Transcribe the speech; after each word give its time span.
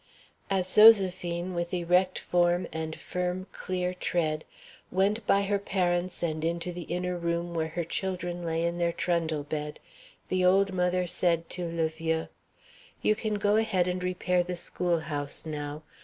As 0.49 0.65
Zoséphine, 0.65 1.53
with 1.53 1.75
erect 1.75 2.17
form 2.17 2.65
and 2.73 2.95
firm, 2.95 3.45
clear 3.51 3.93
tread, 3.93 4.45
went 4.91 5.23
by 5.27 5.43
her 5.43 5.59
parents 5.59 6.23
and 6.23 6.43
into 6.43 6.73
the 6.73 6.87
inner 6.89 7.15
room 7.15 7.53
where 7.53 7.67
her 7.67 7.83
children 7.83 8.43
lay 8.43 8.63
in 8.65 8.79
their 8.79 8.91
trundle 8.91 9.43
bed, 9.43 9.79
the 10.29 10.43
old 10.43 10.73
mother 10.73 11.05
said 11.05 11.51
to 11.51 11.67
le 11.67 11.87
vieux, 11.87 12.29
"You 13.03 13.13
can 13.13 13.35
go 13.35 13.57
ahead 13.57 13.87
and 13.87 14.03
repair 14.03 14.41
the 14.41 14.55
schoolhouse 14.57 15.45
now. 15.45 15.83